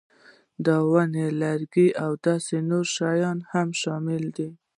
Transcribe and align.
د 0.65 0.67
ونو 0.91 1.25
لرګي 1.41 1.87
او 2.03 2.11
داسې 2.25 2.55
نور 2.69 2.85
شیان 2.95 3.37
هم 3.51 3.67
شامل 3.81 4.23
دي. 4.37 4.49